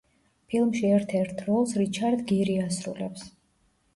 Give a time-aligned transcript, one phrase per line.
[0.53, 3.29] ფილმში ერთ-ერთ როლს რიჩარდ გირი ასრულებს.